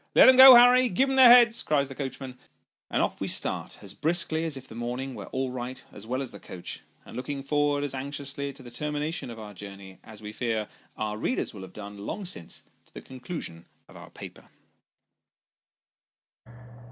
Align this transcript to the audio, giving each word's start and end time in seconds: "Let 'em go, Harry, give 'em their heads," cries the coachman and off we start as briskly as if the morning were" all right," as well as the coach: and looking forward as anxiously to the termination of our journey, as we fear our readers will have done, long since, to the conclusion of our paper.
"Let 0.15 0.27
'em 0.29 0.35
go, 0.35 0.55
Harry, 0.55 0.89
give 0.89 1.11
'em 1.11 1.15
their 1.15 1.29
heads," 1.29 1.61
cries 1.61 1.87
the 1.87 1.93
coachman 1.93 2.39
and 2.89 3.03
off 3.03 3.21
we 3.21 3.27
start 3.27 3.77
as 3.83 3.93
briskly 3.93 4.45
as 4.45 4.57
if 4.57 4.67
the 4.67 4.73
morning 4.73 5.13
were" 5.13 5.27
all 5.35 5.51
right," 5.51 5.85
as 5.91 6.07
well 6.07 6.23
as 6.23 6.31
the 6.31 6.39
coach: 6.39 6.79
and 7.05 7.15
looking 7.15 7.43
forward 7.43 7.83
as 7.83 7.93
anxiously 7.93 8.51
to 8.53 8.63
the 8.63 8.71
termination 8.71 9.29
of 9.29 9.37
our 9.37 9.53
journey, 9.53 9.99
as 10.03 10.19
we 10.19 10.33
fear 10.33 10.67
our 10.97 11.19
readers 11.19 11.53
will 11.53 11.61
have 11.61 11.73
done, 11.73 11.99
long 11.99 12.25
since, 12.25 12.63
to 12.87 12.93
the 12.95 13.01
conclusion 13.01 13.67
of 13.87 13.95
our 13.95 14.09
paper. 14.09 14.45